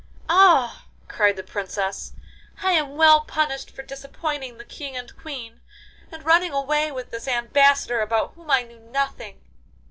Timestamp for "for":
3.69-3.83